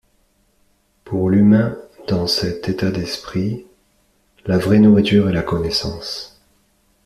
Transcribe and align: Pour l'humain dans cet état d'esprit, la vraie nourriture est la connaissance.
Pour 1.03 1.29
l'humain 1.29 1.77
dans 2.07 2.25
cet 2.25 2.67
état 2.67 2.89
d'esprit, 2.89 3.67
la 4.47 4.57
vraie 4.57 4.79
nourriture 4.79 5.29
est 5.29 5.33
la 5.33 5.43
connaissance. 5.43 6.41